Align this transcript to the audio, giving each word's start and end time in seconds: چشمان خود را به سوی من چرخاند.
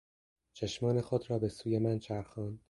چشمان 0.53 1.01
خود 1.01 1.29
را 1.29 1.39
به 1.39 1.49
سوی 1.49 1.79
من 1.79 1.99
چرخاند. 1.99 2.59